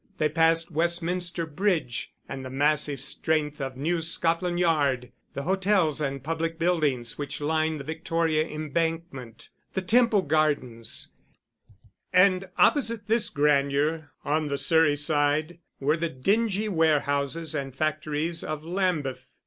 They 0.17 0.29
passed 0.29 0.71
Westminster 0.71 1.45
Bridge, 1.45 2.11
and 2.27 2.43
the 2.43 2.49
massive 2.49 2.99
strength 2.99 3.61
of 3.61 3.77
New 3.77 4.01
Scotland 4.01 4.59
Yard, 4.59 5.11
the 5.35 5.43
hotels 5.43 6.01
and 6.01 6.23
public 6.23 6.57
buildings 6.57 7.19
which 7.19 7.39
line 7.39 7.77
the 7.77 7.83
Victoria 7.83 8.47
Embankment, 8.47 9.49
the 9.75 9.83
Temple 9.83 10.23
Gardens; 10.23 11.09
and 12.11 12.49
opposite 12.57 13.05
this 13.05 13.29
grandeur, 13.29 14.09
on 14.25 14.47
the 14.47 14.57
Surrey 14.57 14.95
side, 14.95 15.59
were 15.79 15.97
the 15.97 16.09
dingy 16.09 16.67
warehouses 16.67 17.53
and 17.53 17.75
factories 17.75 18.43
of 18.43 18.63
Lambeth. 18.63 19.27